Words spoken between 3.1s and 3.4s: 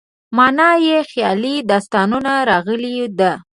ده.